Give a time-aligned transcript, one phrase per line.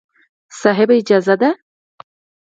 [0.59, 0.89] صاحب!
[0.99, 1.51] اجازه ده.